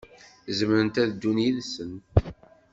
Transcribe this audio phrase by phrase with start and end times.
[0.57, 2.03] Zemrent ad ddun yid-sent.